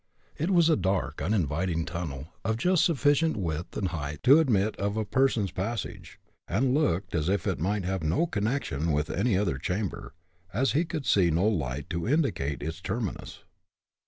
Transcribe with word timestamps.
It 0.35 0.49
was 0.49 0.67
a 0.67 0.75
dark, 0.75 1.21
uninviting 1.21 1.85
tunnel, 1.85 2.29
of 2.43 2.57
just 2.57 2.83
sufficient 2.83 3.37
width 3.37 3.77
and 3.77 3.89
height 3.89 4.23
to 4.23 4.39
admit 4.39 4.75
of 4.77 4.97
a 4.97 5.05
person's 5.05 5.51
passage, 5.51 6.19
and 6.47 6.73
looked 6.73 7.13
as 7.13 7.29
if 7.29 7.45
it 7.45 7.59
might 7.59 7.85
have 7.85 8.01
no 8.01 8.25
connection 8.25 8.93
with 8.93 9.11
any 9.11 9.37
other 9.37 9.59
chamber, 9.59 10.15
as 10.51 10.71
he 10.71 10.85
could 10.85 11.05
see 11.05 11.29
no 11.29 11.45
light 11.47 11.87
to 11.91 12.07
indicate 12.07 12.63
its 12.63 12.81
terminus. 12.81 13.43